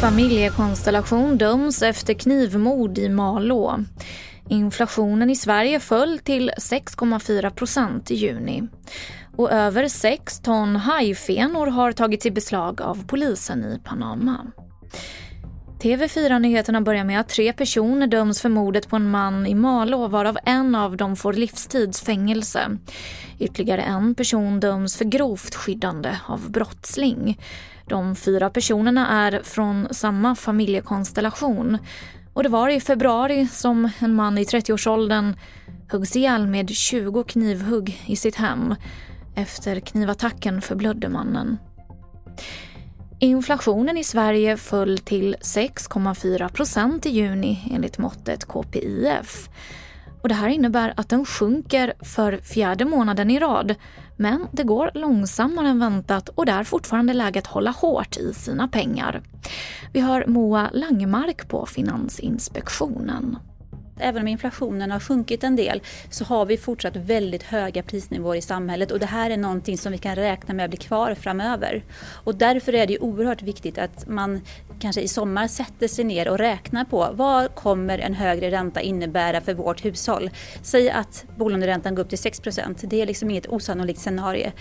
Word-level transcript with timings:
Familjekonstellation 0.00 1.38
döms 1.38 1.82
efter 1.82 2.14
knivmord 2.14 2.98
i 2.98 3.08
Malå. 3.08 3.84
Inflationen 4.48 5.30
i 5.30 5.36
Sverige 5.36 5.80
föll 5.80 6.18
till 6.18 6.50
6,4 6.50 7.50
procent 7.50 8.10
i 8.10 8.14
juni. 8.14 8.62
Och 9.36 9.52
över 9.52 9.88
6 9.88 10.40
ton 10.40 10.76
hajfenor 10.76 11.66
har 11.66 11.92
tagits 11.92 12.26
i 12.26 12.30
beslag 12.30 12.82
av 12.82 13.06
polisen 13.06 13.64
i 13.64 13.80
Panama. 13.84 14.46
TV4-nyheterna 15.78 16.80
börjar 16.80 17.04
med 17.04 17.20
att 17.20 17.28
tre 17.28 17.52
personer 17.52 18.06
döms 18.06 18.40
för 18.40 18.48
mordet 18.48 18.88
på 18.88 18.96
en 18.96 19.10
man 19.10 19.46
i 19.46 19.54
Malå 19.54 20.08
varav 20.08 20.38
en 20.44 20.74
av 20.74 20.96
dem 20.96 21.16
får 21.16 21.32
livstidsfängelse. 21.32 22.78
Ytterligare 23.38 23.82
en 23.82 24.14
person 24.14 24.60
döms 24.60 24.96
för 24.96 25.04
grovt 25.04 25.54
skyddande 25.54 26.16
av 26.26 26.50
brottsling. 26.50 27.40
De 27.86 28.16
fyra 28.16 28.50
personerna 28.50 29.26
är 29.26 29.40
från 29.44 29.88
samma 29.90 30.34
familjekonstellation. 30.34 31.78
Och 32.32 32.42
det 32.42 32.48
var 32.48 32.68
i 32.68 32.80
februari 32.80 33.48
som 33.52 33.90
en 33.98 34.14
man 34.14 34.38
i 34.38 34.44
30-årsåldern 34.44 35.36
huggs 35.90 36.16
ihjäl 36.16 36.46
med 36.46 36.70
20 36.70 37.24
knivhugg 37.24 38.02
i 38.06 38.16
sitt 38.16 38.36
hem. 38.36 38.74
Efter 39.34 39.80
knivattacken 39.80 40.60
förblödde 40.60 41.08
mannen. 41.08 41.58
Inflationen 43.20 43.98
i 43.98 44.04
Sverige 44.04 44.56
föll 44.56 44.98
till 44.98 45.36
6,4 45.40 46.48
procent 46.48 47.06
i 47.06 47.10
juni 47.10 47.68
enligt 47.70 47.98
måttet 47.98 48.44
KPIF. 48.44 49.48
Och 50.22 50.28
det 50.28 50.34
här 50.34 50.48
innebär 50.48 50.94
att 50.96 51.08
den 51.08 51.24
sjunker 51.24 51.92
för 52.00 52.36
fjärde 52.36 52.84
månaden 52.84 53.30
i 53.30 53.38
rad. 53.38 53.74
Men 54.16 54.46
det 54.52 54.62
går 54.62 54.90
långsammare 54.94 55.68
än 55.68 55.78
väntat 55.78 56.28
och 56.28 56.46
det 56.46 56.52
är 56.52 56.64
fortfarande 56.64 57.12
läge 57.12 57.38
att 57.38 57.46
hålla 57.46 57.70
hårt 57.70 58.16
i 58.16 58.34
sina 58.34 58.68
pengar. 58.68 59.22
Vi 59.92 60.00
har 60.00 60.24
Moa 60.26 60.70
Langmark 60.72 61.48
på 61.48 61.66
Finansinspektionen. 61.66 63.36
Även 64.00 64.22
om 64.22 64.28
inflationen 64.28 64.90
har 64.90 65.00
sjunkit 65.00 65.44
en 65.44 65.56
del 65.56 65.82
så 66.10 66.24
har 66.24 66.46
vi 66.46 66.56
fortsatt 66.56 66.96
väldigt 66.96 67.42
höga 67.42 67.82
prisnivåer 67.82 68.36
i 68.36 68.40
samhället 68.40 68.90
och 68.90 68.98
det 68.98 69.06
här 69.06 69.30
är 69.30 69.36
någonting 69.36 69.78
som 69.78 69.92
vi 69.92 69.98
kan 69.98 70.16
räkna 70.16 70.54
med 70.54 70.70
blir 70.70 70.80
kvar 70.80 71.14
framöver. 71.14 71.84
Och 72.24 72.34
därför 72.34 72.74
är 72.74 72.86
det 72.86 72.98
oerhört 72.98 73.42
viktigt 73.42 73.78
att 73.78 74.08
man 74.08 74.40
kanske 74.80 75.00
i 75.00 75.08
sommar 75.08 75.48
sätter 75.48 75.88
sig 75.88 76.04
ner 76.04 76.28
och 76.28 76.38
räknar 76.38 76.84
på 76.84 77.08
vad 77.12 77.54
kommer 77.54 77.98
en 77.98 78.14
högre 78.14 78.50
ränta 78.50 78.80
innebära 78.80 79.40
för 79.40 79.54
vårt 79.54 79.84
hushåll? 79.84 80.30
Säg 80.62 80.90
att 80.90 81.24
bolåneräntan 81.36 81.94
går 81.94 82.02
upp 82.02 82.08
till 82.08 82.18
6% 82.18 82.88
det 82.88 83.02
är 83.02 83.06
liksom 83.06 83.30
inget 83.30 83.46
osannolikt 83.46 84.00
scenario. 84.00 84.52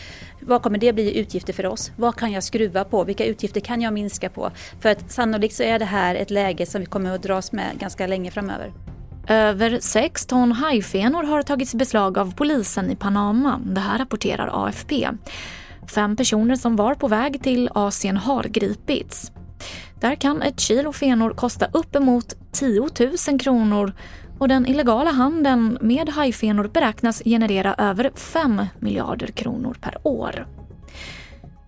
Vad 0.42 0.62
kommer 0.62 0.78
det 0.78 0.94
bli 0.94 1.04
i 1.04 1.20
utgifter 1.20 1.54
för 1.54 1.66
oss? 1.66 1.92
Vad 1.96 2.16
kan 2.16 2.32
jag 2.32 2.44
skruva 2.44 2.84
på? 2.84 3.04
Vilka 3.04 3.26
utgifter 3.26 3.62
kan 3.62 3.82
jag 3.82 3.94
minska 3.94 4.30
på? 4.30 4.52
För 4.80 4.90
att 4.90 5.12
sannolikt 5.12 5.56
så 5.56 5.64
är 5.64 5.80
det 5.80 5.86
här 5.86 6.16
ett 6.16 6.32
läge 6.32 6.66
som 6.66 6.82
vi 6.82 6.86
kommer 6.86 7.16
att 7.16 7.24
dras 7.24 7.52
med 7.52 7.80
ganska 7.80 8.08
länge 8.08 8.32
framöver. 8.32 8.87
Över 9.30 9.80
6 9.80 10.25
ton 10.25 10.52
hajfenor 10.52 11.23
har 11.23 11.42
tagits 11.42 11.73
i 11.73 11.78
beslag 11.78 12.17
av 12.17 12.36
polisen 12.36 12.92
i 12.92 12.95
Panama. 12.95 13.59
Det 13.66 13.81
här 13.81 13.97
rapporterar 13.97 14.66
AFP. 14.66 15.09
Fem 15.95 16.16
personer 16.16 16.56
som 16.56 16.75
var 16.75 16.95
på 16.95 17.08
väg 17.08 17.44
till 17.44 17.70
Asien 17.73 18.17
har 18.17 18.44
gripits. 18.44 19.31
Där 20.00 20.16
kan 20.16 20.42
ett 20.42 20.59
kilo 20.59 20.94
fenor 20.94 21.30
kosta 21.30 21.67
uppemot 21.73 22.36
10 22.52 22.88
000 23.30 23.39
kronor 23.39 23.94
och 24.39 24.48
den 24.48 24.67
illegala 24.67 25.11
handeln 25.11 25.78
med 25.81 26.09
hajfenor 26.09 26.67
beräknas 26.67 27.22
generera 27.25 27.75
över 27.78 28.11
5 28.16 28.66
miljarder 28.80 29.28
kronor 29.28 29.78
per 29.81 29.98
år. 30.03 30.48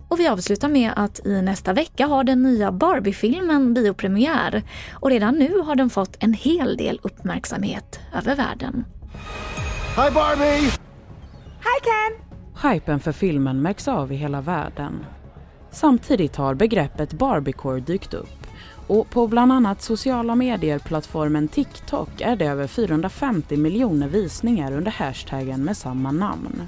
Och 0.10 0.20
vi 0.20 0.28
avslutar 0.28 0.70
med 0.70 0.92
att 0.96 1.26
i 1.26 1.42
nästa 1.42 1.74
vecka 1.74 2.08
har 2.08 2.24
den 2.24 2.44
nya 2.44 2.72
Barbie-filmen 2.72 3.74
biopremiär 3.74 4.64
och 4.94 5.10
redan 5.10 5.36
nu 5.36 5.60
har 5.60 5.76
den 5.76 5.90
fått 5.90 6.16
en 6.20 6.34
hel 6.34 6.78
del 6.78 7.00
uppmärksamhet 7.04 8.00
över 8.16 8.36
världen. 8.36 8.86
Hi 9.96 10.12
Barbie! 10.14 10.72
Hi 11.60 11.80
Ken! 11.84 12.26
Hypen 12.72 13.00
för 13.00 13.12
filmen 13.12 13.62
märks 13.62 13.88
av 13.88 14.12
i 14.12 14.16
hela 14.16 14.42
världen. 14.42 15.06
Samtidigt 15.72 16.36
har 16.36 16.54
begreppet 16.54 17.14
Barbiecore 17.14 17.80
dykt 17.80 18.14
upp 18.14 18.40
och 18.88 19.10
på 19.10 19.28
bland 19.28 19.52
annat 19.52 19.82
sociala 19.82 20.36
medier-plattformen 20.36 21.48
TikTok 21.48 22.22
är 22.22 22.36
det 22.36 22.46
över 22.46 22.68
450 22.68 23.58
miljoner 23.58 24.08
visningar 24.08 24.72
under 24.72 24.92
hashtaggen 24.92 25.64
med 25.64 25.78
samma 25.78 26.12
namn. 26.12 26.62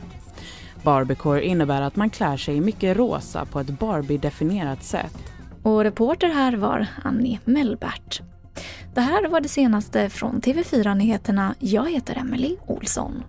Barbiecore 0.84 1.44
innebär 1.44 1.82
att 1.82 1.96
man 1.96 2.10
klär 2.10 2.38
sig 2.38 2.56
i 2.56 2.62
mycket 2.62 2.98
rosa 2.98 3.46
på 3.46 3.60
ett 3.60 3.68
Barbie-definierat 3.80 4.84
sätt. 4.84 5.18
Och 5.64 5.84
reporter 5.84 6.28
här 6.28 6.54
var 6.56 6.88
Annie 7.04 7.40
Mellbert. 7.46 8.22
Det 8.94 9.02
här 9.02 9.28
var 9.28 9.42
det 9.42 9.50
senaste 9.50 10.10
från 10.10 10.42
TV4 10.42 10.96
Nyheterna. 10.96 11.56
Jag 11.60 11.92
heter 11.92 12.18
Emily 12.18 12.56
Olsson. 12.68 13.24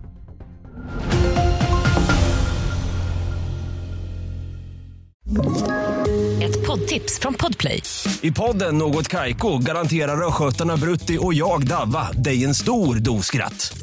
Ett 6.43 6.67
poddtips 6.67 7.19
från 7.19 7.33
Podplay. 7.33 7.83
I 8.21 8.31
podden 8.31 8.77
Något 8.77 9.07
Kaiko 9.07 9.57
garanterar 9.57 10.27
östgötarna 10.27 10.77
Brutti 10.77 11.17
och 11.21 11.33
jag, 11.33 11.67
Davva, 11.67 12.11
dig 12.11 12.43
en 12.43 12.55
stor 12.55 12.95
dos 12.95 13.25
skratt. 13.25 13.82